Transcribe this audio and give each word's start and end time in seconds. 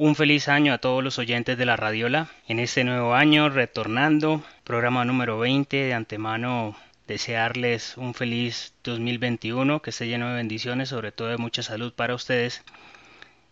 Un 0.00 0.14
feliz 0.14 0.46
año 0.46 0.72
a 0.72 0.78
todos 0.78 1.02
los 1.02 1.18
oyentes 1.18 1.58
de 1.58 1.66
la 1.66 1.74
Radiola. 1.74 2.28
En 2.46 2.60
este 2.60 2.84
nuevo 2.84 3.16
año, 3.16 3.48
retornando, 3.48 4.44
programa 4.62 5.04
número 5.04 5.40
20, 5.40 5.76
de 5.76 5.92
antemano 5.92 6.76
desearles 7.08 7.96
un 7.96 8.14
feliz 8.14 8.74
2021, 8.84 9.82
que 9.82 9.90
esté 9.90 10.06
lleno 10.06 10.28
de 10.28 10.36
bendiciones, 10.36 10.90
sobre 10.90 11.10
todo 11.10 11.26
de 11.26 11.36
mucha 11.36 11.64
salud 11.64 11.92
para 11.92 12.14
ustedes 12.14 12.62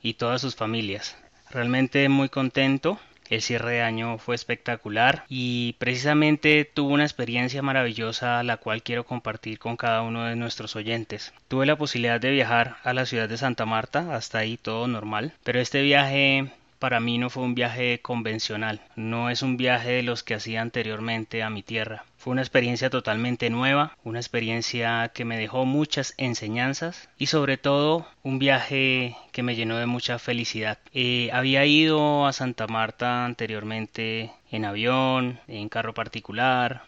y 0.01 0.15
todas 0.15 0.41
sus 0.41 0.55
familias. 0.55 1.17
Realmente 1.51 2.09
muy 2.09 2.29
contento 2.29 3.01
el 3.31 3.43
cierre 3.43 3.73
de 3.73 3.83
año 3.83 4.19
fue 4.19 4.35
espectacular 4.35 5.25
y 5.29 5.75
precisamente 5.79 6.65
tuve 6.65 6.95
una 6.95 7.05
experiencia 7.05 7.63
maravillosa 7.63 8.43
la 8.43 8.57
cual 8.57 8.83
quiero 8.83 9.05
compartir 9.05 9.59
con 9.59 9.77
cada 9.77 10.03
uno 10.03 10.25
de 10.25 10.37
nuestros 10.37 10.77
oyentes. 10.77 11.33
Tuve 11.49 11.67
la 11.67 11.77
posibilidad 11.77 12.21
de 12.21 12.31
viajar 12.31 12.77
a 12.83 12.93
la 12.93 13.07
ciudad 13.07 13.29
de 13.29 13.39
Santa 13.39 13.67
Marta, 13.67 14.15
hasta 14.15 14.39
ahí 14.39 14.57
todo 14.57 14.87
normal, 14.87 15.33
pero 15.45 15.61
este 15.61 15.83
viaje 15.83 16.51
para 16.79 17.01
mí 17.01 17.19
no 17.19 17.31
fue 17.31 17.43
un 17.43 17.55
viaje 17.55 18.01
convencional, 18.01 18.81
no 18.97 19.31
es 19.31 19.43
un 19.43 19.57
viaje 19.57 19.91
de 19.91 20.03
los 20.03 20.23
que 20.23 20.35
hacía 20.35 20.63
anteriormente 20.63 21.43
a 21.43 21.51
mi 21.51 21.63
tierra. 21.63 22.05
Fue 22.19 22.33
una 22.33 22.43
experiencia 22.43 22.91
totalmente 22.91 23.51
nueva, 23.51 23.97
una 24.03 24.19
experiencia 24.19 25.11
que 25.15 25.25
me 25.25 25.39
dejó 25.39 25.65
muchas 25.65 26.15
enseñanzas 26.17 27.09
y 27.19 27.27
sobre 27.27 27.57
todo 27.57 28.07
un 28.23 28.39
viaje 28.39 29.17
que 29.33 29.43
me 29.43 29.55
llenó 29.55 29.77
de 29.77 29.87
mucha 29.87 30.19
felicidad. 30.19 30.78
Eh, 30.93 31.31
había 31.33 31.65
ido 31.67 32.27
a 32.27 32.33
Santa 32.33 32.67
Marta 32.67 33.25
anteriormente 33.25 34.33
en 34.50 34.65
avión, 34.65 35.41
en 35.47 35.69
carro 35.69 35.95
particular, 35.95 36.83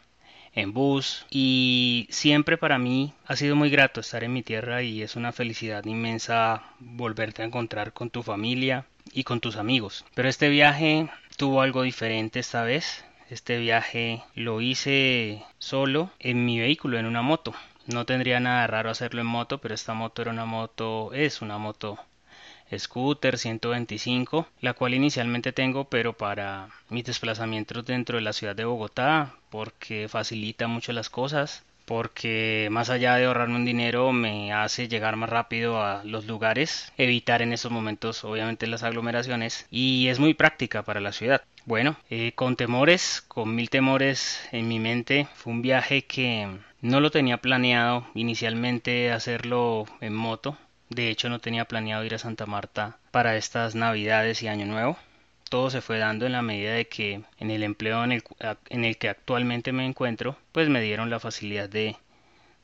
en 0.55 0.73
bus 0.73 1.27
y 1.31 2.07
siempre 2.11 2.57
para 2.57 2.79
mí 2.79 3.13
ha 3.27 3.37
sido 3.37 3.57
muy 3.57 3.71
grato 3.71 4.01
estar 4.01 4.25
en 4.25 4.33
mi 4.33 4.43
tierra 4.43 4.83
y 4.83 5.03
es 5.03 5.17
una 5.17 5.33
felicidad 5.33 5.85
inmensa 5.85 6.63
volverte 6.79 7.43
a 7.43 7.47
encontrar 7.47 7.93
con 7.93 8.11
tu 8.11 8.23
familia 8.23 8.87
y 9.13 9.25
con 9.25 9.41
tus 9.41 9.57
amigos. 9.57 10.05
Pero 10.15 10.29
este 10.29 10.49
viaje 10.49 11.09
tuvo 11.37 11.61
algo 11.63 11.83
diferente 11.83 12.41
esta 12.41 12.63
vez. 12.63 13.05
Este 13.31 13.59
viaje 13.59 14.23
lo 14.35 14.61
hice 14.61 15.43
solo 15.59 16.11
en 16.19 16.45
mi 16.45 16.59
vehículo, 16.59 16.99
en 16.99 17.07
una 17.07 17.23
moto. 17.23 17.53
No 17.87 18.05
tendría 18.07 18.41
nada 18.41 18.67
raro 18.67 18.91
hacerlo 18.91 19.21
en 19.21 19.27
moto, 19.27 19.59
pero 19.59 19.75
esta 19.75 19.95
moto 19.95 20.23
era 20.23 20.31
una 20.31 20.45
moto, 20.45 21.13
es 21.13 21.41
una 21.43 21.59
moto 21.59 21.99
scooter 22.77 23.39
125, 23.39 24.47
la 24.61 24.75
cual 24.75 24.95
inicialmente 24.95 25.53
tengo, 25.53 25.85
pero 25.85 26.13
para 26.13 26.69
mis 26.91 27.05
desplazamientos 27.05 27.85
dentro 27.87 28.17
de 28.17 28.23
la 28.23 28.33
ciudad 28.33 28.55
de 28.55 28.67
Bogotá, 28.67 29.35
porque 29.51 30.09
facilita 30.09 30.69
mucho 30.69 30.93
las 30.93 31.11
cosas 31.11 31.65
porque 31.89 32.69
más 32.71 32.91
allá 32.91 33.17
de 33.17 33.25
ahorrarme 33.25 33.57
un 33.57 33.65
dinero 33.65 34.13
me 34.13 34.53
hace 34.53 34.89
llegar 34.89 35.17
más 35.17 35.31
rápido 35.31 35.83
a 35.83 36.05
los 36.05 36.27
lugares, 36.27 36.93
evitar 36.99 37.41
en 37.41 37.55
esos 37.55 37.73
momentos 37.73 38.25
obviamente 38.25 38.67
las 38.67 38.83
aglomeraciones 38.83 39.67
y 39.71 40.09
es 40.09 40.19
muy 40.19 40.35
práctica 40.35 40.83
para 40.83 41.01
la 41.01 41.13
ciudad. 41.13 41.43
Bueno, 41.65 41.97
eh, 42.11 42.33
con 42.35 42.57
temores, 42.57 43.25
con 43.27 43.55
mil 43.55 43.71
temores 43.71 44.39
en 44.53 44.69
mi 44.69 44.79
mente, 44.79 45.29
fue 45.35 45.55
un 45.55 45.63
viaje 45.63 46.03
que 46.05 46.59
no 46.83 47.01
lo 47.01 47.11
tenía 47.11 47.39
planeado 47.39 48.07
inicialmente 48.15 49.11
hacerlo 49.11 49.87
en 50.03 50.15
moto. 50.15 50.59
De 50.91 51.09
hecho, 51.09 51.31
no 51.31 51.39
tenía 51.39 51.65
planeado 51.65 52.05
ir 52.05 52.15
a 52.15 52.19
Santa 52.19 52.45
Marta 52.45 52.99
para 53.11 53.37
estas 53.37 53.75
Navidades 53.75 54.43
y 54.43 54.49
Año 54.49 54.67
Nuevo 54.67 54.99
todo 55.49 55.71
se 55.71 55.81
fue 55.81 55.99
dando 55.99 56.27
en 56.27 56.33
la 56.33 56.43
medida 56.43 56.73
de 56.73 56.87
que 56.87 57.23
en 57.39 57.51
el 57.51 57.63
empleo 57.63 58.05
en 58.05 58.13
el, 58.13 58.97
que 58.99 59.09
actualmente 59.09 59.73
me 59.73 59.87
encuentro, 59.87 60.37
pues 60.53 60.69
me 60.69 60.81
dieron 60.81 61.11
la 61.11 61.21
facilidad 61.21 61.69
de, 61.69 61.97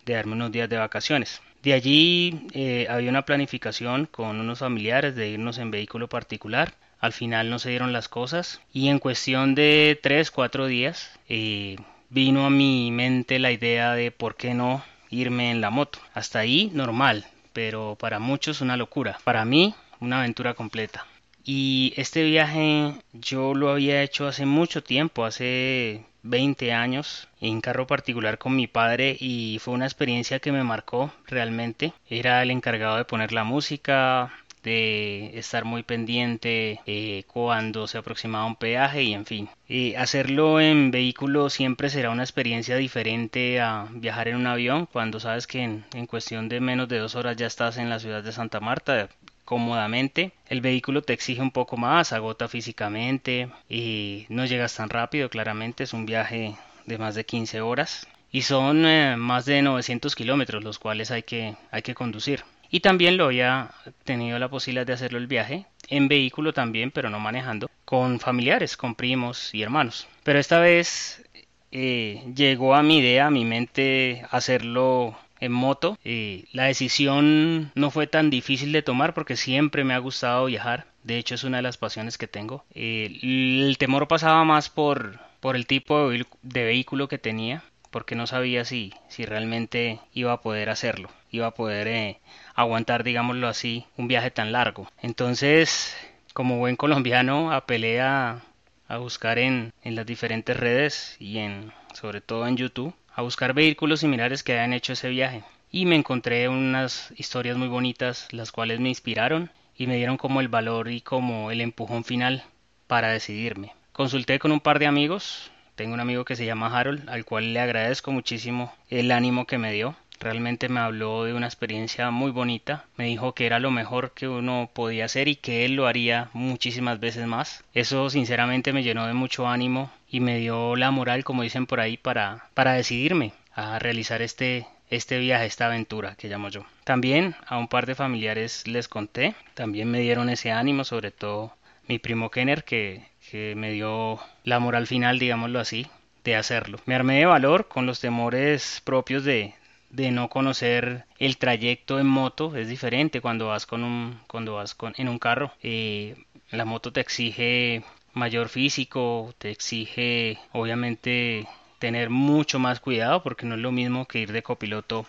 de 0.04 0.14
darme 0.14 0.32
unos 0.32 0.52
días 0.52 0.68
de 0.68 0.76
vacaciones. 0.76 1.40
De 1.62 1.72
allí 1.72 2.46
eh, 2.52 2.86
había 2.90 3.10
una 3.10 3.24
planificación 3.24 4.06
con 4.06 4.38
unos 4.38 4.58
familiares 4.58 5.16
de 5.16 5.28
irnos 5.28 5.58
en 5.58 5.70
vehículo 5.70 6.08
particular. 6.08 6.74
Al 7.00 7.12
final 7.12 7.50
no 7.50 7.58
se 7.58 7.70
dieron 7.70 7.92
las 7.92 8.08
cosas 8.08 8.60
y 8.72 8.88
en 8.88 8.98
cuestión 8.98 9.54
de 9.54 9.98
3, 10.02 10.30
4 10.30 10.66
días 10.66 11.18
eh, 11.28 11.76
vino 12.10 12.44
a 12.44 12.50
mi 12.50 12.90
mente 12.90 13.38
la 13.38 13.50
idea 13.50 13.94
de 13.94 14.10
por 14.10 14.36
qué 14.36 14.52
no 14.52 14.84
irme 15.10 15.50
en 15.50 15.60
la 15.60 15.70
moto. 15.70 16.00
Hasta 16.12 16.40
ahí 16.40 16.70
normal, 16.74 17.26
pero 17.54 17.96
para 17.98 18.18
muchos 18.18 18.60
una 18.60 18.76
locura. 18.76 19.18
Para 19.24 19.44
mí 19.44 19.74
una 20.00 20.18
aventura 20.18 20.54
completa. 20.54 21.06
Y 21.44 21.92
este 21.96 22.24
viaje 22.24 22.94
yo 23.12 23.54
lo 23.54 23.70
había 23.70 24.02
hecho 24.02 24.26
hace 24.26 24.46
mucho 24.46 24.82
tiempo, 24.82 25.26
hace 25.26 26.04
20 26.22 26.72
años, 26.72 27.28
en 27.40 27.60
carro 27.60 27.86
particular 27.86 28.38
con 28.38 28.56
mi 28.56 28.66
padre 28.66 29.16
y 29.20 29.58
fue 29.60 29.74
una 29.74 29.84
experiencia 29.84 30.40
que 30.40 30.52
me 30.52 30.64
marcó 30.64 31.12
realmente. 31.26 31.92
Era 32.08 32.42
el 32.42 32.50
encargado 32.50 32.96
de 32.96 33.04
poner 33.04 33.32
la 33.32 33.44
música, 33.44 34.32
de 34.62 35.38
estar 35.38 35.66
muy 35.66 35.82
pendiente 35.82 36.80
eh, 36.86 37.24
cuando 37.26 37.86
se 37.86 37.98
aproximaba 37.98 38.46
un 38.46 38.56
peaje 38.56 39.02
y 39.02 39.12
en 39.12 39.26
fin. 39.26 39.50
Eh, 39.68 39.98
hacerlo 39.98 40.60
en 40.60 40.90
vehículo 40.90 41.50
siempre 41.50 41.90
será 41.90 42.08
una 42.08 42.22
experiencia 42.22 42.76
diferente 42.76 43.60
a 43.60 43.86
viajar 43.92 44.28
en 44.28 44.36
un 44.36 44.46
avión 44.46 44.86
cuando 44.86 45.20
sabes 45.20 45.46
que 45.46 45.62
en, 45.62 45.84
en 45.92 46.06
cuestión 46.06 46.48
de 46.48 46.60
menos 46.60 46.88
de 46.88 46.98
dos 46.98 47.14
horas 47.14 47.36
ya 47.36 47.46
estás 47.46 47.76
en 47.76 47.90
la 47.90 47.98
ciudad 47.98 48.22
de 48.22 48.32
Santa 48.32 48.60
Marta 48.60 49.10
cómodamente. 49.44 50.32
El 50.48 50.60
vehículo 50.60 51.02
te 51.02 51.12
exige 51.12 51.42
un 51.42 51.50
poco 51.50 51.76
más, 51.76 52.12
agota 52.12 52.48
físicamente 52.48 53.48
y 53.68 54.26
no 54.28 54.44
llegas 54.44 54.74
tan 54.74 54.88
rápido, 54.88 55.28
claramente 55.28 55.84
es 55.84 55.92
un 55.92 56.06
viaje 56.06 56.56
de 56.86 56.98
más 56.98 57.14
de 57.14 57.24
15 57.24 57.60
horas 57.60 58.06
y 58.30 58.42
son 58.42 58.84
eh, 58.86 59.16
más 59.16 59.44
de 59.44 59.62
900 59.62 60.14
kilómetros 60.14 60.64
los 60.64 60.78
cuales 60.78 61.10
hay 61.10 61.22
que, 61.22 61.56
hay 61.70 61.82
que 61.82 61.94
conducir. 61.94 62.44
Y 62.70 62.80
también 62.80 63.16
lo 63.16 63.26
había 63.26 63.70
tenido 64.02 64.38
la 64.38 64.48
posibilidad 64.48 64.86
de 64.86 64.94
hacerlo 64.94 65.18
el 65.18 65.28
viaje 65.28 65.66
en 65.88 66.08
vehículo 66.08 66.52
también, 66.52 66.90
pero 66.90 67.10
no 67.10 67.20
manejando, 67.20 67.70
con 67.84 68.18
familiares, 68.18 68.76
con 68.76 68.94
primos 68.94 69.54
y 69.54 69.62
hermanos. 69.62 70.08
Pero 70.24 70.38
esta 70.38 70.58
vez 70.58 71.22
eh, 71.70 72.24
llegó 72.34 72.74
a 72.74 72.82
mi 72.82 72.98
idea, 72.98 73.26
a 73.26 73.30
mi 73.30 73.44
mente, 73.44 74.24
hacerlo 74.30 75.16
en 75.40 75.52
moto. 75.52 75.98
y 76.04 76.46
la 76.52 76.64
decisión 76.64 77.70
no 77.74 77.90
fue 77.90 78.06
tan 78.06 78.30
difícil 78.30 78.72
de 78.72 78.82
tomar 78.82 79.14
porque 79.14 79.36
siempre 79.36 79.84
me 79.84 79.94
ha 79.94 79.98
gustado 79.98 80.46
viajar. 80.46 80.86
De 81.02 81.18
hecho 81.18 81.34
es 81.34 81.44
una 81.44 81.58
de 81.58 81.62
las 81.62 81.76
pasiones 81.76 82.18
que 82.18 82.28
tengo. 82.28 82.64
el 82.74 83.76
temor 83.78 84.08
pasaba 84.08 84.44
más 84.44 84.70
por, 84.70 85.18
por 85.40 85.56
el 85.56 85.66
tipo 85.66 86.10
de, 86.10 86.26
vehículo 86.42 87.08
que 87.08 87.18
tenía 87.18 87.62
porque 87.90 88.16
no 88.16 88.26
sabía 88.26 88.64
si, 88.64 88.92
si 89.08 89.24
realmente 89.24 90.00
iba 90.12 90.32
a 90.32 90.40
poder 90.40 90.68
hacerlo, 90.68 91.10
iba 91.30 91.46
a 91.46 91.54
poder 91.54 91.86
eh, 91.86 92.18
aguantar, 92.56 93.04
digámoslo 93.04 93.46
así, 93.46 93.86
un 93.96 94.08
viaje 94.08 94.32
tan 94.32 94.50
largo. 94.50 94.90
Entonces, 95.00 95.96
como 96.32 96.58
buen 96.58 96.74
colombiano, 96.74 97.52
apelé 97.52 98.00
a, 98.00 98.42
a 98.88 98.96
buscar 98.96 99.38
en, 99.38 99.72
en 99.84 99.94
las 99.94 100.06
diferentes 100.06 100.56
redes 100.56 101.16
y 101.20 101.38
en 101.38 101.72
sobre 101.92 102.20
todo 102.20 102.48
en 102.48 102.56
YouTube 102.56 102.94
a 103.14 103.22
buscar 103.22 103.54
vehículos 103.54 104.00
similares 104.00 104.42
que 104.42 104.52
hayan 104.52 104.72
hecho 104.72 104.92
ese 104.92 105.08
viaje 105.08 105.44
y 105.70 105.86
me 105.86 105.96
encontré 105.96 106.48
unas 106.48 107.12
historias 107.16 107.56
muy 107.56 107.68
bonitas 107.68 108.28
las 108.30 108.52
cuales 108.52 108.80
me 108.80 108.88
inspiraron 108.88 109.50
y 109.76 109.86
me 109.86 109.96
dieron 109.96 110.16
como 110.16 110.40
el 110.40 110.48
valor 110.48 110.88
y 110.90 111.00
como 111.00 111.50
el 111.50 111.60
empujón 111.60 112.04
final 112.04 112.44
para 112.86 113.08
decidirme. 113.08 113.72
Consulté 113.92 114.38
con 114.38 114.52
un 114.52 114.60
par 114.60 114.78
de 114.78 114.86
amigos, 114.86 115.50
tengo 115.74 115.94
un 115.94 116.00
amigo 116.00 116.24
que 116.24 116.36
se 116.36 116.46
llama 116.46 116.76
Harold, 116.76 117.08
al 117.10 117.24
cual 117.24 117.52
le 117.52 117.60
agradezco 117.60 118.12
muchísimo 118.12 118.72
el 118.88 119.10
ánimo 119.10 119.46
que 119.46 119.58
me 119.58 119.72
dio. 119.72 119.96
Realmente 120.20 120.68
me 120.68 120.78
habló 120.80 121.24
de 121.24 121.34
una 121.34 121.46
experiencia 121.46 122.10
muy 122.12 122.30
bonita, 122.30 122.84
me 122.96 123.06
dijo 123.06 123.34
que 123.34 123.46
era 123.46 123.58
lo 123.58 123.72
mejor 123.72 124.12
que 124.12 124.28
uno 124.28 124.70
podía 124.72 125.06
hacer 125.06 125.26
y 125.26 125.34
que 125.34 125.64
él 125.64 125.74
lo 125.74 125.88
haría 125.88 126.30
muchísimas 126.32 127.00
veces 127.00 127.26
más. 127.26 127.64
Eso 127.74 128.08
sinceramente 128.10 128.72
me 128.72 128.84
llenó 128.84 129.06
de 129.08 129.14
mucho 129.14 129.48
ánimo 129.48 129.90
y 130.14 130.20
me 130.20 130.38
dio 130.38 130.76
la 130.76 130.92
moral, 130.92 131.24
como 131.24 131.42
dicen 131.42 131.66
por 131.66 131.80
ahí, 131.80 131.96
para, 131.96 132.46
para 132.54 132.74
decidirme 132.74 133.32
a 133.52 133.80
realizar 133.80 134.22
este, 134.22 134.64
este 134.88 135.18
viaje, 135.18 135.44
esta 135.44 135.66
aventura 135.66 136.14
que 136.14 136.28
llamo 136.28 136.50
yo. 136.50 136.64
También 136.84 137.34
a 137.48 137.58
un 137.58 137.66
par 137.66 137.84
de 137.84 137.96
familiares 137.96 138.68
les 138.68 138.86
conté, 138.86 139.34
también 139.54 139.90
me 139.90 139.98
dieron 139.98 140.28
ese 140.28 140.52
ánimo, 140.52 140.84
sobre 140.84 141.10
todo 141.10 141.56
mi 141.88 141.98
primo 141.98 142.30
Kenner, 142.30 142.62
que, 142.62 143.08
que 143.28 143.56
me 143.56 143.72
dio 143.72 144.20
la 144.44 144.60
moral 144.60 144.86
final, 144.86 145.18
digámoslo 145.18 145.58
así, 145.58 145.88
de 146.22 146.36
hacerlo. 146.36 146.78
Me 146.86 146.94
armé 146.94 147.18
de 147.18 147.26
valor 147.26 147.66
con 147.66 147.84
los 147.84 147.98
temores 147.98 148.82
propios 148.84 149.24
de, 149.24 149.54
de 149.90 150.12
no 150.12 150.28
conocer 150.28 151.06
el 151.18 151.38
trayecto 151.38 151.98
en 151.98 152.06
moto 152.06 152.54
es 152.54 152.68
diferente 152.68 153.20
cuando 153.20 153.48
vas 153.48 153.66
con 153.66 153.82
un 153.82 154.20
cuando 154.28 154.54
vas 154.54 154.74
con 154.74 154.92
en 154.96 155.08
un 155.08 155.18
carro 155.18 155.52
eh, 155.62 156.16
la 156.50 156.64
moto 156.64 156.92
te 156.92 157.00
exige 157.00 157.84
mayor 158.14 158.48
físico 158.48 159.34
te 159.38 159.50
exige 159.50 160.38
obviamente 160.52 161.46
tener 161.78 162.10
mucho 162.10 162.58
más 162.58 162.80
cuidado 162.80 163.22
porque 163.22 163.46
no 163.46 163.56
es 163.56 163.60
lo 163.60 163.72
mismo 163.72 164.06
que 164.06 164.20
ir 164.20 164.32
de 164.32 164.42
copiloto 164.42 165.06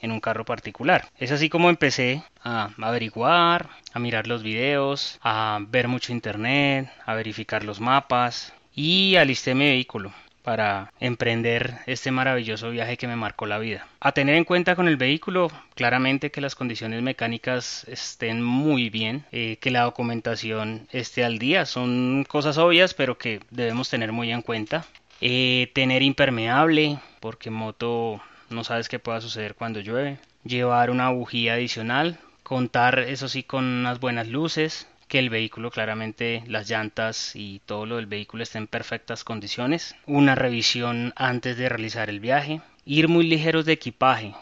en 0.00 0.12
un 0.12 0.20
carro 0.20 0.44
particular. 0.44 1.08
Es 1.18 1.32
así 1.32 1.48
como 1.48 1.70
empecé 1.70 2.22
a 2.42 2.70
averiguar, 2.80 3.68
a 3.92 3.98
mirar 3.98 4.26
los 4.26 4.42
videos, 4.42 5.18
a 5.22 5.58
ver 5.68 5.88
mucho 5.88 6.12
internet, 6.12 6.90
a 7.04 7.14
verificar 7.14 7.64
los 7.64 7.80
mapas 7.80 8.52
y 8.74 9.16
alisté 9.16 9.54
mi 9.54 9.66
vehículo 9.66 10.12
para 10.48 10.94
emprender 10.98 11.74
este 11.84 12.10
maravilloso 12.10 12.70
viaje 12.70 12.96
que 12.96 13.06
me 13.06 13.16
marcó 13.16 13.44
la 13.44 13.58
vida. 13.58 13.86
A 14.00 14.12
tener 14.12 14.34
en 14.34 14.46
cuenta 14.46 14.76
con 14.76 14.88
el 14.88 14.96
vehículo, 14.96 15.50
claramente 15.74 16.30
que 16.30 16.40
las 16.40 16.54
condiciones 16.54 17.02
mecánicas 17.02 17.84
estén 17.86 18.42
muy 18.42 18.88
bien, 18.88 19.26
eh, 19.30 19.58
que 19.60 19.70
la 19.70 19.82
documentación 19.82 20.88
esté 20.90 21.22
al 21.22 21.38
día, 21.38 21.66
son 21.66 22.24
cosas 22.26 22.56
obvias 22.56 22.94
pero 22.94 23.18
que 23.18 23.40
debemos 23.50 23.90
tener 23.90 24.10
muy 24.10 24.32
en 24.32 24.40
cuenta. 24.40 24.86
Eh, 25.20 25.70
tener 25.74 26.00
impermeable, 26.00 26.98
porque 27.20 27.50
moto 27.50 28.22
no 28.48 28.64
sabes 28.64 28.88
qué 28.88 28.98
pueda 28.98 29.20
suceder 29.20 29.54
cuando 29.54 29.80
llueve. 29.80 30.16
Llevar 30.44 30.88
una 30.88 31.10
bujía 31.10 31.52
adicional, 31.52 32.20
contar 32.42 33.00
eso 33.00 33.28
sí 33.28 33.42
con 33.42 33.64
unas 33.66 34.00
buenas 34.00 34.28
luces, 34.28 34.88
que 35.08 35.18
el 35.18 35.30
vehículo 35.30 35.70
claramente 35.70 36.44
las 36.46 36.68
llantas 36.68 37.34
y 37.34 37.60
todo 37.64 37.86
lo 37.86 37.96
del 37.96 38.06
vehículo 38.06 38.42
esté 38.42 38.58
en 38.58 38.66
perfectas 38.66 39.24
condiciones. 39.24 39.96
Una 40.06 40.34
revisión 40.34 41.12
antes 41.16 41.56
de 41.56 41.68
realizar 41.68 42.10
el 42.10 42.20
viaje. 42.20 42.60
Ir 42.84 43.08
muy 43.08 43.26
ligeros 43.26 43.64
de 43.64 43.72
equipaje, 43.72 44.34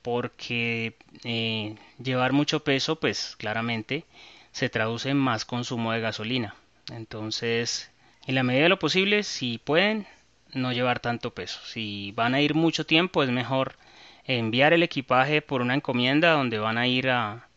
porque 0.00 0.96
eh, 1.24 1.74
llevar 2.02 2.32
mucho 2.32 2.64
peso 2.64 2.96
pues 2.96 3.36
claramente 3.36 4.04
se 4.52 4.68
traduce 4.68 5.10
en 5.10 5.18
más 5.18 5.44
consumo 5.44 5.92
de 5.92 6.00
gasolina. 6.00 6.54
Entonces, 6.92 7.90
en 8.26 8.34
la 8.36 8.42
medida 8.42 8.64
de 8.64 8.68
lo 8.68 8.78
posible, 8.78 9.24
si 9.24 9.58
pueden, 9.58 10.06
no 10.52 10.72
llevar 10.72 11.00
tanto 11.00 11.34
peso. 11.34 11.60
Si 11.64 12.12
van 12.12 12.34
a 12.34 12.40
ir 12.40 12.54
mucho 12.54 12.86
tiempo, 12.86 13.22
es 13.22 13.30
mejor 13.30 13.76
enviar 14.24 14.72
el 14.72 14.82
equipaje 14.82 15.42
por 15.42 15.62
una 15.62 15.74
encomienda 15.74 16.32
donde 16.32 16.58
van 16.58 16.78
a 16.78 16.86
ir 16.86 17.10
a, 17.10 17.48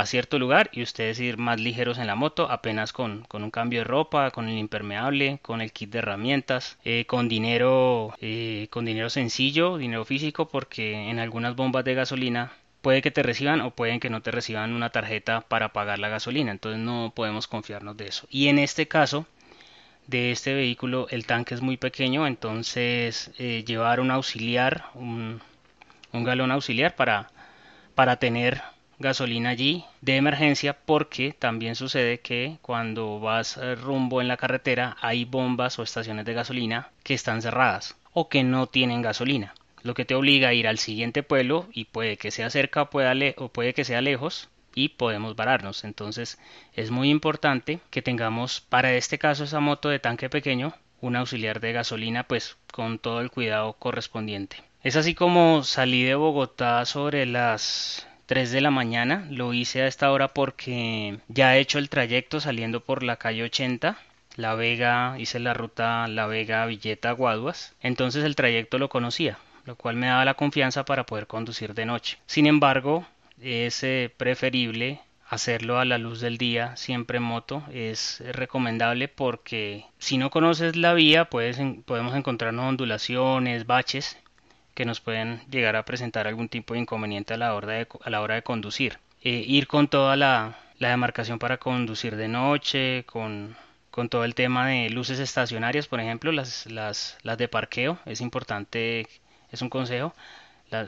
a 0.00 0.06
cierto 0.06 0.38
lugar 0.38 0.70
y 0.72 0.82
ustedes 0.82 1.20
ir 1.20 1.36
más 1.36 1.60
ligeros 1.60 1.98
en 1.98 2.06
la 2.06 2.14
moto, 2.14 2.50
apenas 2.50 2.92
con, 2.92 3.24
con 3.24 3.44
un 3.44 3.50
cambio 3.50 3.80
de 3.80 3.84
ropa, 3.84 4.30
con 4.30 4.48
el 4.48 4.56
impermeable, 4.56 5.38
con 5.42 5.60
el 5.60 5.72
kit 5.72 5.90
de 5.90 5.98
herramientas, 5.98 6.78
eh, 6.84 7.04
con 7.06 7.28
dinero, 7.28 8.14
eh, 8.20 8.68
con 8.70 8.86
dinero 8.86 9.10
sencillo, 9.10 9.76
dinero 9.76 10.06
físico, 10.06 10.48
porque 10.48 11.10
en 11.10 11.18
algunas 11.18 11.54
bombas 11.54 11.84
de 11.84 11.94
gasolina 11.94 12.52
puede 12.80 13.02
que 13.02 13.10
te 13.10 13.22
reciban 13.22 13.60
o 13.60 13.72
pueden 13.72 14.00
que 14.00 14.08
no 14.08 14.22
te 14.22 14.30
reciban 14.30 14.72
una 14.72 14.88
tarjeta 14.88 15.42
para 15.42 15.74
pagar 15.74 15.98
la 15.98 16.08
gasolina, 16.08 16.50
entonces 16.50 16.80
no 16.80 17.12
podemos 17.14 17.46
confiarnos 17.46 17.96
de 17.98 18.06
eso. 18.06 18.26
Y 18.30 18.48
en 18.48 18.58
este 18.58 18.88
caso, 18.88 19.26
de 20.06 20.32
este 20.32 20.54
vehículo 20.54 21.08
el 21.10 21.26
tanque 21.26 21.54
es 21.54 21.60
muy 21.60 21.76
pequeño 21.76 22.26
entonces 22.26 23.30
eh, 23.38 23.64
llevar 23.66 24.00
un 24.00 24.10
auxiliar 24.10 24.86
un, 24.94 25.40
galón 26.12 26.50
auxiliar 26.50 26.96
para, 26.96 27.30
para 27.94 28.16
tener 28.16 28.62
gasolina 29.00 29.50
allí 29.50 29.84
de 30.00 30.16
emergencia 30.16 30.76
porque 30.84 31.34
también 31.36 31.74
sucede 31.74 32.20
que 32.20 32.58
cuando 32.62 33.18
vas 33.18 33.56
eh, 33.56 33.74
rumbo 33.74 34.20
en 34.20 34.28
la 34.28 34.36
carretera 34.36 34.96
hay 35.00 35.24
bombas 35.24 35.78
o 35.78 35.82
estaciones 35.82 36.24
de 36.24 36.34
gasolina 36.34 36.90
que 37.02 37.14
están 37.14 37.42
cerradas 37.42 37.96
o 38.12 38.28
que 38.28 38.44
no 38.44 38.68
tienen 38.68 39.02
gasolina 39.02 39.54
lo 39.82 39.94
que 39.94 40.04
te 40.04 40.14
obliga 40.14 40.48
a 40.48 40.54
ir 40.54 40.68
al 40.68 40.78
siguiente 40.78 41.22
pueblo 41.22 41.66
y 41.72 41.86
puede 41.86 42.16
que 42.16 42.30
sea 42.30 42.50
cerca 42.50 42.90
pueda 42.90 43.14
o 43.36 43.48
puede 43.48 43.74
que 43.74 43.84
sea 43.84 44.00
lejos 44.00 44.48
y 44.74 44.90
podemos 44.90 45.36
vararnos. 45.36 45.84
Entonces 45.84 46.38
es 46.74 46.90
muy 46.90 47.10
importante 47.10 47.80
que 47.90 48.02
tengamos 48.02 48.60
para 48.60 48.92
este 48.94 49.18
caso 49.18 49.44
esa 49.44 49.60
moto 49.60 49.88
de 49.88 49.98
tanque 49.98 50.28
pequeño 50.28 50.74
un 51.00 51.16
auxiliar 51.16 51.60
de 51.60 51.72
gasolina 51.72 52.24
pues 52.24 52.56
con 52.72 52.98
todo 52.98 53.20
el 53.20 53.30
cuidado 53.30 53.72
correspondiente. 53.74 54.62
Es 54.82 54.96
así 54.96 55.14
como 55.14 55.62
salí 55.62 56.02
de 56.02 56.14
Bogotá 56.14 56.84
sobre 56.84 57.26
las 57.26 58.06
3 58.30 58.52
de 58.52 58.60
la 58.60 58.70
mañana. 58.70 59.26
Lo 59.28 59.52
hice 59.52 59.82
a 59.82 59.88
esta 59.88 60.12
hora 60.12 60.28
porque 60.28 61.18
ya 61.26 61.56
he 61.56 61.58
hecho 61.58 61.80
el 61.80 61.88
trayecto 61.88 62.38
saliendo 62.38 62.78
por 62.78 63.02
la 63.02 63.16
calle 63.16 63.42
80 63.42 63.98
la 64.36 64.54
Vega, 64.54 65.16
hice 65.18 65.40
la 65.40 65.52
ruta 65.52 66.06
La 66.06 66.28
Vega, 66.28 66.64
Villeta, 66.64 67.10
Guaduas, 67.10 67.74
entonces 67.80 68.22
el 68.22 68.36
trayecto 68.36 68.78
lo 68.78 68.88
conocía, 68.88 69.38
lo 69.64 69.74
cual 69.74 69.96
me 69.96 70.06
daba 70.06 70.24
la 70.24 70.34
confianza 70.34 70.84
para 70.84 71.06
poder 71.06 71.26
conducir 71.26 71.74
de 71.74 71.86
noche. 71.86 72.18
Sin 72.26 72.46
embargo, 72.46 73.04
es 73.42 73.82
eh, 73.82 74.14
preferible 74.16 75.00
hacerlo 75.28 75.80
a 75.80 75.84
la 75.84 75.98
luz 75.98 76.20
del 76.20 76.38
día 76.38 76.76
siempre 76.76 77.18
en 77.18 77.22
moto 77.22 77.62
es 77.72 78.22
recomendable 78.32 79.06
porque 79.08 79.86
si 79.98 80.18
no 80.18 80.30
conoces 80.30 80.76
la 80.76 80.94
vía 80.94 81.24
puedes, 81.24 81.58
podemos 81.84 82.14
encontrarnos 82.14 82.68
ondulaciones 82.68 83.66
baches 83.66 84.18
que 84.80 84.86
nos 84.86 85.02
pueden 85.02 85.42
llegar 85.50 85.76
a 85.76 85.84
presentar 85.84 86.26
algún 86.26 86.48
tipo 86.48 86.72
de 86.72 86.80
inconveniente 86.80 87.34
a 87.34 87.36
la 87.36 87.54
hora 87.54 87.74
de, 87.74 87.86
a 88.02 88.08
la 88.08 88.22
hora 88.22 88.36
de 88.36 88.42
conducir 88.42 88.98
eh, 89.22 89.44
ir 89.46 89.66
con 89.66 89.88
toda 89.88 90.16
la, 90.16 90.56
la, 90.78 90.88
demarcación 90.88 91.38
para 91.38 91.58
conducir 91.58 92.16
de 92.16 92.28
noche 92.28 93.04
con, 93.04 93.58
con 93.90 94.08
todo 94.08 94.24
el 94.24 94.34
tema 94.34 94.68
de 94.68 94.88
luces 94.88 95.18
estacionarias 95.18 95.86
por 95.86 96.00
ejemplo 96.00 96.32
las, 96.32 96.64
las, 96.64 97.18
las 97.24 97.36
de 97.36 97.46
parqueo 97.46 97.98
es 98.06 98.22
importante 98.22 99.06
es 99.52 99.60
un 99.60 99.68
consejo 99.68 100.14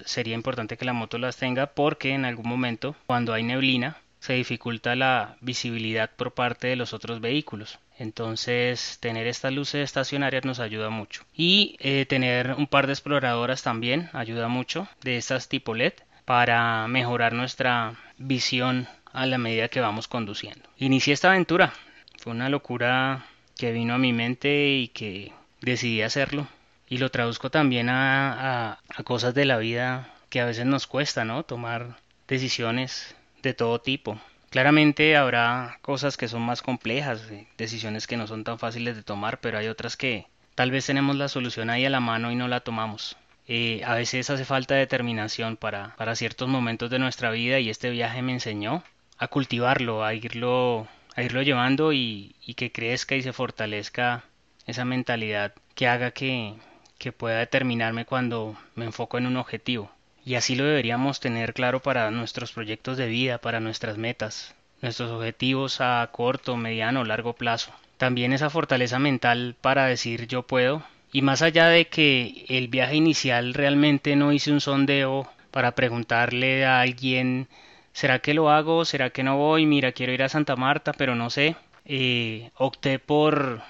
sería 0.07 0.37
importante 0.37 0.79
que 0.79 0.87
la 0.87 0.95
moto 0.95 1.19
las 1.19 1.37
tenga 1.37 1.67
porque 1.67 2.15
en 2.15 2.25
algún 2.25 2.49
momento 2.49 2.97
cuando 3.05 3.35
hay 3.35 3.43
neblina 3.43 3.99
se 4.21 4.33
dificulta 4.33 4.97
la 4.97 5.37
visibilidad 5.43 6.09
por 6.17 6.33
parte 6.33 6.69
de 6.69 6.77
los 6.77 6.95
otros 6.95 7.21
vehículos. 7.21 7.79
Entonces 8.03 8.99
tener 8.99 9.29
estas 9.29 9.53
luces 9.53 9.85
estacionarias 9.85 10.45
nos 10.45 10.59
ayuda 10.59 10.91
mucho. 10.91 11.23
Y 11.37 11.77
eh, 11.79 12.05
tener 12.05 12.55
un 12.59 12.67
par 12.67 12.89
de 12.89 12.95
exploradoras 12.95 13.63
también 13.63 14.11
ayuda 14.13 14.49
mucho 14.49 14.89
de 15.03 15.17
estas 15.19 15.49
tipo 15.49 15.73
LED 15.73 15.93
para 16.25 16.89
mejorar 16.89 17.33
nuestra 17.33 17.95
visión 18.19 18.89
a 19.13 19.25
la 19.27 19.39
medida 19.39 19.69
que 19.69 19.81
vamos 19.81 20.09
conduciendo. 20.09 20.69
Inicié 20.79 21.15
esta 21.15 21.29
aventura. 21.29 21.73
Fue 22.19 22.33
una 22.33 22.49
locura 22.49 23.25
que 23.57 23.71
vino 23.71 23.95
a 23.95 23.99
mi 23.99 24.13
mente 24.13 24.71
y 24.71 24.89
que 24.89 25.33
decidí 25.61 26.03
hacerlo 26.03 26.49
y 26.89 26.99
lo 26.99 27.09
traduzco 27.11 27.51
también 27.51 27.89
a, 27.89 28.81
a, 28.89 29.03
cosas 29.05 29.33
de 29.33 29.45
la 29.45 29.59
vida 29.59 30.11
que 30.29 30.41
a 30.41 30.47
veces 30.47 30.67
nos 30.67 30.89
cuesta, 30.89 31.25
¿no? 31.25 31.45
Tomar 31.45 31.99
decisiones 32.27 33.15
de 33.43 33.55
todo 33.55 33.81
tipo. 33.81 34.21
Claramente 34.53 35.17
habrá 35.17 35.79
cosas 35.81 36.19
que 36.19 36.29
son 36.29 36.43
más 36.43 36.61
complejas, 36.61 37.23
eh, 37.31 37.47
decisiones 37.57 38.07
que 38.07 38.19
no 38.19 38.27
son 38.27 38.45
tan 38.45 38.59
fáciles 38.59 38.95
de 38.97 39.03
tomar, 39.03 39.41
pero 39.41 39.57
hay 39.57 39.67
otras 39.69 39.97
que 39.97 40.27
tal 40.55 40.71
vez 40.71 40.85
tenemos 40.85 41.17
la 41.17 41.29
solución 41.29 41.71
ahí 41.71 41.87
a 41.87 41.91
la 41.91 42.01
mano 42.01 42.31
y 42.31 42.37
no 42.37 42.49
la 42.49 42.61
tomamos. 42.61 43.17
Eh, 43.49 43.81
a 43.83 43.95
veces 43.95 44.29
hace 44.29 44.45
falta 44.45 44.75
determinación 44.75 45.57
para, 45.57 45.97
para 45.97 46.17
ciertos 46.17 46.49
momentos 46.49 46.91
de 46.91 46.99
nuestra 46.99 47.31
vida 47.31 47.61
y 47.61 47.71
este 47.71 47.89
viaje 47.89 48.21
me 48.21 48.33
enseñó 48.35 48.85
a 49.17 49.29
cultivarlo, 49.29 50.05
a 50.05 50.13
irlo, 50.13 50.87
a 51.17 51.23
irlo 51.23 51.41
llevando 51.41 51.95
y, 51.95 52.37
y 52.45 52.53
que 52.53 52.71
crezca 52.71 53.15
y 53.15 53.23
se 53.23 53.33
fortalezca 53.33 54.25
esa 54.67 54.85
mentalidad 54.85 55.55
que 55.75 55.89
haga 55.89 56.11
que, 56.11 56.57
que 56.99 57.11
pueda 57.11 57.39
determinarme 57.39 58.05
cuando 58.05 58.55
me 58.75 58.85
enfoco 58.85 59.17
en 59.17 59.29
un 59.29 59.39
objetivo. 59.39 59.91
Y 60.25 60.37
así 60.37 60.55
lo 60.55 60.65
deberíamos 60.65 61.21
tener 61.21 61.53
claro 61.55 61.81
para 61.81 62.11
nuestros 62.11 62.53
proyectos 62.53 62.97
de 62.97 63.07
vida, 63.09 63.39
para 63.39 63.61
nuestras 63.61 63.99
metas, 63.99 64.55
nuestros 64.81 65.11
objetivos 65.11 65.81
a 65.81 66.09
corto, 66.13 66.57
mediano 66.57 67.01
o 67.01 67.05
largo 67.05 67.33
plazo. 67.35 67.73
también 67.97 68.33
esa 68.33 68.51
fortaleza 68.51 68.99
mental 68.99 69.55
para 69.61 69.87
decir 69.87 70.27
yo 70.27 70.43
puedo. 70.43 70.83
Y 71.13 71.23
más 71.23 71.43
allá 71.43 71.69
de 71.69 71.87
que 71.87 72.45
el 72.49 72.69
viaje 72.69 72.97
inicial 72.97 73.55
realmente 73.55 74.17
no 74.17 74.33
hice 74.33 74.51
un 74.51 74.61
sondeo 74.61 75.29
para 75.53 75.75
preguntarle 75.77 76.65
a 76.65 76.81
alguien 76.81 77.49
¿será 77.93 78.19
que 78.21 78.35
lo 78.35 78.51
hago? 78.51 78.85
¿Será 78.85 79.11
que 79.11 79.23
no 79.23 79.37
voy? 79.37 79.67
Mira, 79.67 79.93
quiero 79.93 80.13
ir 80.13 80.23
a 80.23 80.29
Santa 80.29 80.57
Marta, 80.57 80.93
pero 80.93 81.15
no 81.15 81.31
sé. 81.31 81.57
Eh, 81.85 82.51
opté 82.57 82.99
por, 82.99 83.63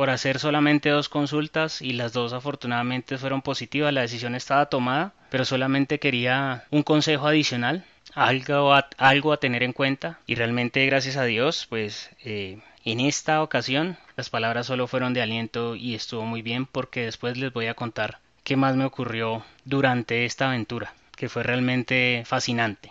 por 0.00 0.08
hacer 0.08 0.38
solamente 0.38 0.88
dos 0.88 1.10
consultas 1.10 1.82
y 1.82 1.92
las 1.92 2.14
dos 2.14 2.32
afortunadamente 2.32 3.18
fueron 3.18 3.42
positivas. 3.42 3.92
La 3.92 4.00
decisión 4.00 4.34
estaba 4.34 4.64
tomada, 4.70 5.12
pero 5.28 5.44
solamente 5.44 5.98
quería 5.98 6.64
un 6.70 6.82
consejo 6.82 7.26
adicional, 7.26 7.84
algo 8.14 8.72
a, 8.72 8.88
algo 8.96 9.30
a 9.34 9.36
tener 9.36 9.62
en 9.62 9.74
cuenta. 9.74 10.18
Y 10.26 10.36
realmente, 10.36 10.86
gracias 10.86 11.18
a 11.18 11.24
Dios, 11.24 11.66
pues 11.68 12.08
eh, 12.24 12.60
en 12.86 13.00
esta 13.00 13.42
ocasión 13.42 13.98
las 14.16 14.30
palabras 14.30 14.68
solo 14.68 14.86
fueron 14.86 15.12
de 15.12 15.20
aliento 15.20 15.76
y 15.76 15.94
estuvo 15.94 16.24
muy 16.24 16.40
bien 16.40 16.64
porque 16.64 17.04
después 17.04 17.36
les 17.36 17.52
voy 17.52 17.66
a 17.66 17.74
contar 17.74 18.20
qué 18.42 18.56
más 18.56 18.76
me 18.76 18.86
ocurrió 18.86 19.44
durante 19.66 20.24
esta 20.24 20.48
aventura, 20.48 20.94
que 21.14 21.28
fue 21.28 21.42
realmente 21.42 22.22
fascinante. 22.24 22.90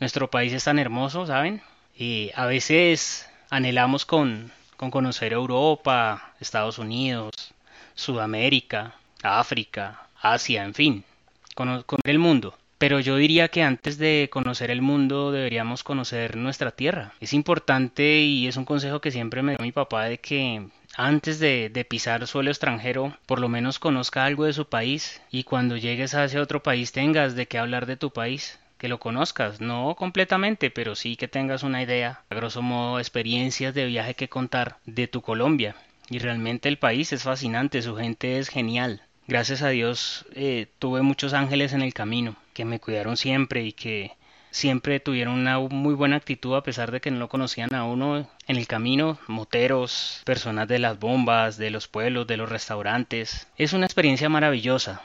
Nuestro 0.00 0.30
país 0.30 0.54
es 0.54 0.64
tan 0.64 0.78
hermoso, 0.78 1.26
¿saben? 1.26 1.60
Y 1.94 2.30
a 2.34 2.46
veces 2.46 3.28
anhelamos 3.50 4.06
con, 4.06 4.50
con 4.82 4.90
conocer 4.90 5.32
Europa, 5.32 6.34
Estados 6.40 6.76
Unidos, 6.76 7.30
Sudamérica, 7.94 8.96
África, 9.22 10.08
Asia, 10.20 10.64
en 10.64 10.74
fin, 10.74 11.04
conocer 11.54 12.00
el 12.02 12.18
mundo. 12.18 12.58
Pero 12.78 12.98
yo 12.98 13.14
diría 13.14 13.46
que 13.46 13.62
antes 13.62 13.96
de 13.96 14.28
conocer 14.32 14.72
el 14.72 14.82
mundo 14.82 15.30
deberíamos 15.30 15.84
conocer 15.84 16.36
nuestra 16.36 16.72
tierra. 16.72 17.12
Es 17.20 17.32
importante 17.32 18.22
y 18.22 18.48
es 18.48 18.56
un 18.56 18.64
consejo 18.64 19.00
que 19.00 19.12
siempre 19.12 19.40
me 19.44 19.52
dio 19.52 19.64
mi 19.64 19.70
papá 19.70 20.06
de 20.06 20.18
que 20.18 20.66
antes 20.96 21.38
de, 21.38 21.86
pisar 21.88 22.26
suelo 22.26 22.50
extranjero, 22.50 23.16
por 23.26 23.38
lo 23.38 23.48
menos 23.48 23.78
conozca 23.78 24.24
algo 24.24 24.46
de 24.46 24.52
su 24.52 24.68
país 24.68 25.22
y 25.30 25.44
cuando 25.44 25.76
llegues 25.76 26.14
a 26.14 26.24
ese 26.24 26.40
otro 26.40 26.60
país 26.60 26.90
tengas 26.90 27.36
de 27.36 27.46
qué 27.46 27.58
hablar 27.58 27.86
de 27.86 27.96
tu 27.96 28.10
país 28.10 28.58
que 28.82 28.88
lo 28.88 28.98
conozcas, 28.98 29.60
no 29.60 29.94
completamente, 29.94 30.72
pero 30.72 30.96
sí 30.96 31.14
que 31.14 31.28
tengas 31.28 31.62
una 31.62 31.84
idea, 31.84 32.22
a 32.28 32.34
grosso 32.34 32.62
modo, 32.62 32.98
experiencias 32.98 33.74
de 33.74 33.86
viaje 33.86 34.16
que 34.16 34.28
contar 34.28 34.78
de 34.86 35.06
tu 35.06 35.22
Colombia. 35.22 35.76
Y 36.10 36.18
realmente 36.18 36.68
el 36.68 36.78
país 36.78 37.12
es 37.12 37.22
fascinante, 37.22 37.80
su 37.80 37.94
gente 37.94 38.40
es 38.40 38.48
genial. 38.48 39.02
Gracias 39.28 39.62
a 39.62 39.68
Dios 39.68 40.26
eh, 40.34 40.66
tuve 40.80 41.02
muchos 41.02 41.32
ángeles 41.32 41.74
en 41.74 41.82
el 41.82 41.94
camino, 41.94 42.34
que 42.54 42.64
me 42.64 42.80
cuidaron 42.80 43.16
siempre 43.16 43.62
y 43.62 43.72
que 43.72 44.16
siempre 44.50 44.98
tuvieron 44.98 45.34
una 45.34 45.60
muy 45.60 45.94
buena 45.94 46.16
actitud 46.16 46.56
a 46.56 46.64
pesar 46.64 46.90
de 46.90 47.00
que 47.00 47.12
no 47.12 47.20
lo 47.20 47.28
conocían 47.28 47.72
a 47.72 47.84
uno 47.84 48.28
en 48.48 48.56
el 48.56 48.66
camino, 48.66 49.16
moteros, 49.28 50.22
personas 50.24 50.66
de 50.66 50.80
las 50.80 50.98
bombas, 50.98 51.56
de 51.56 51.70
los 51.70 51.86
pueblos, 51.86 52.26
de 52.26 52.36
los 52.36 52.48
restaurantes. 52.48 53.46
Es 53.56 53.74
una 53.74 53.86
experiencia 53.86 54.28
maravillosa, 54.28 55.02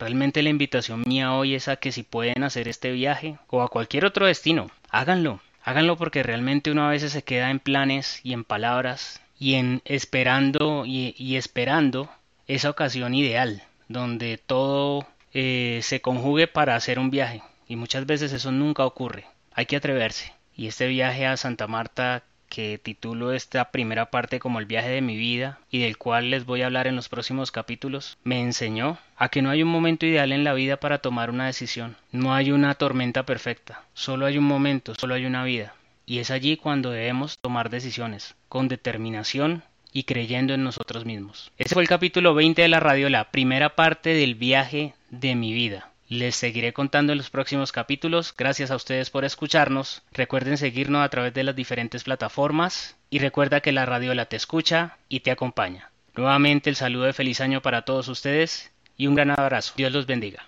Realmente 0.00 0.42
la 0.42 0.48
invitación 0.48 1.02
mía 1.06 1.34
hoy 1.34 1.54
es 1.54 1.68
a 1.68 1.76
que 1.76 1.92
si 1.92 2.02
pueden 2.02 2.42
hacer 2.42 2.68
este 2.68 2.90
viaje 2.90 3.36
o 3.48 3.60
a 3.60 3.68
cualquier 3.68 4.06
otro 4.06 4.24
destino, 4.24 4.70
háganlo. 4.88 5.40
Háganlo 5.62 5.98
porque 5.98 6.22
realmente 6.22 6.70
uno 6.70 6.86
a 6.86 6.90
veces 6.90 7.12
se 7.12 7.22
queda 7.22 7.50
en 7.50 7.60
planes 7.60 8.20
y 8.22 8.32
en 8.32 8.44
palabras 8.44 9.20
y 9.38 9.56
en 9.56 9.82
esperando 9.84 10.84
y, 10.86 11.36
esperando 11.36 12.08
esa 12.46 12.70
ocasión 12.70 13.14
ideal 13.14 13.62
donde 13.88 14.38
todo 14.38 15.06
eh, 15.34 15.80
se 15.82 16.00
conjugue 16.00 16.46
para 16.46 16.76
hacer 16.76 16.98
un 16.98 17.10
viaje 17.10 17.42
y 17.68 17.76
muchas 17.76 18.06
veces 18.06 18.32
eso 18.32 18.50
nunca 18.52 18.86
ocurre. 18.86 19.26
Hay 19.52 19.66
que 19.66 19.76
atreverse. 19.76 20.32
Y 20.56 20.66
este 20.66 20.86
viaje 20.86 21.26
a 21.26 21.36
Santa 21.36 21.66
Marta 21.66 22.24
que 22.50 22.76
titulo 22.76 23.32
esta 23.32 23.70
primera 23.70 24.10
parte 24.10 24.40
como 24.40 24.58
el 24.58 24.66
viaje 24.66 24.90
de 24.90 25.00
mi 25.00 25.16
vida 25.16 25.58
y 25.70 25.78
del 25.78 25.96
cual 25.96 26.30
les 26.30 26.44
voy 26.44 26.60
a 26.60 26.66
hablar 26.66 26.86
en 26.86 26.96
los 26.96 27.08
próximos 27.08 27.50
capítulos, 27.50 28.18
me 28.24 28.42
enseñó 28.42 28.98
a 29.16 29.30
que 29.30 29.40
no 29.40 29.48
hay 29.48 29.62
un 29.62 29.70
momento 29.70 30.04
ideal 30.04 30.32
en 30.32 30.44
la 30.44 30.52
vida 30.52 30.76
para 30.76 30.98
tomar 30.98 31.30
una 31.30 31.46
decisión. 31.46 31.96
No 32.12 32.34
hay 32.34 32.50
una 32.50 32.74
tormenta 32.74 33.24
perfecta, 33.24 33.84
solo 33.94 34.26
hay 34.26 34.36
un 34.36 34.44
momento, 34.44 34.94
solo 34.94 35.14
hay 35.14 35.24
una 35.24 35.44
vida. 35.44 35.74
Y 36.04 36.18
es 36.18 36.30
allí 36.30 36.56
cuando 36.56 36.90
debemos 36.90 37.38
tomar 37.38 37.70
decisiones, 37.70 38.34
con 38.48 38.68
determinación 38.68 39.62
y 39.92 40.02
creyendo 40.02 40.54
en 40.54 40.64
nosotros 40.64 41.04
mismos. 41.04 41.52
Ese 41.56 41.74
fue 41.74 41.82
el 41.82 41.88
capítulo 41.88 42.34
20 42.34 42.60
de 42.62 42.68
la 42.68 42.80
radio, 42.80 43.08
la 43.08 43.30
primera 43.30 43.76
parte 43.76 44.10
del 44.14 44.34
viaje 44.34 44.94
de 45.10 45.34
mi 45.36 45.52
vida. 45.52 45.89
Les 46.10 46.34
seguiré 46.34 46.72
contando 46.72 47.12
en 47.12 47.18
los 47.18 47.30
próximos 47.30 47.70
capítulos. 47.70 48.34
Gracias 48.36 48.72
a 48.72 48.74
ustedes 48.74 49.10
por 49.10 49.24
escucharnos. 49.24 50.02
Recuerden 50.10 50.58
seguirnos 50.58 51.04
a 51.04 51.08
través 51.08 51.32
de 51.32 51.44
las 51.44 51.54
diferentes 51.54 52.02
plataformas 52.02 52.96
y 53.10 53.20
recuerda 53.20 53.60
que 53.60 53.70
la 53.70 53.86
radio 53.86 54.12
la 54.12 54.26
te 54.26 54.34
escucha 54.34 54.96
y 55.08 55.20
te 55.20 55.30
acompaña. 55.30 55.92
Nuevamente 56.16 56.68
el 56.68 56.74
saludo 56.74 57.04
de 57.04 57.12
feliz 57.12 57.40
año 57.40 57.62
para 57.62 57.82
todos 57.82 58.08
ustedes 58.08 58.72
y 58.96 59.06
un 59.06 59.14
gran 59.14 59.30
abrazo. 59.30 59.74
Dios 59.76 59.92
los 59.92 60.06
bendiga. 60.06 60.44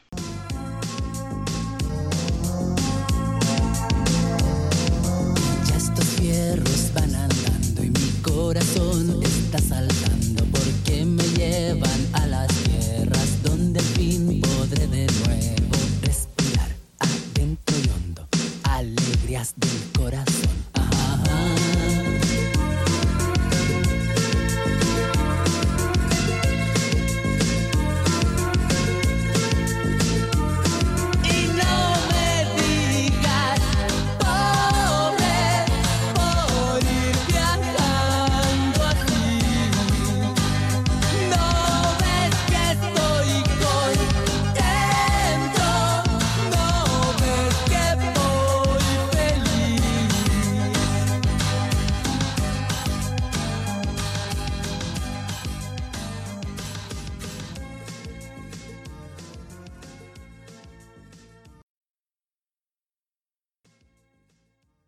Ya 5.69 5.77
estos 5.77 6.93
van 6.93 7.15
andando 7.15 7.85
y 7.85 7.91
mi 7.91 8.21
corazón 8.21 9.23
está 9.23 9.59
saltando 9.59 10.22